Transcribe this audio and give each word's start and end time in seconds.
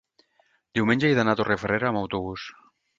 diumenge 0.79 1.09
he 1.11 1.19
d'anar 1.21 1.37
a 1.37 1.41
Torrefarrera 1.43 1.95
amb 1.95 2.05
autobús. 2.05 2.53